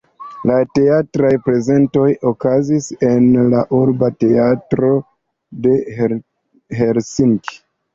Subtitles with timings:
[0.77, 4.93] Teatraj prezentoj okazis en la urba teatro
[5.71, 5.81] de
[6.83, 7.67] Helsinki.